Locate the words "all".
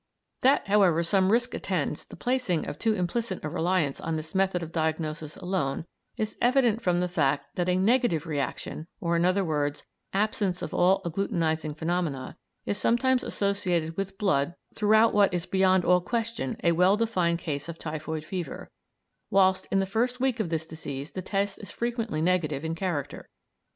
10.73-11.03, 15.85-16.01